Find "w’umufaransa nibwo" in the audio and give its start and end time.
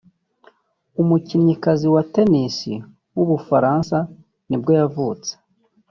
3.15-4.71